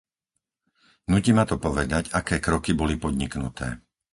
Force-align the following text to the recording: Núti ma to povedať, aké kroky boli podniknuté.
Núti 1.13 1.29
ma 1.35 1.43
to 1.49 1.55
povedať, 1.65 2.03
aké 2.19 2.35
kroky 2.47 2.71
boli 2.81 2.95
podniknuté. 3.03 3.67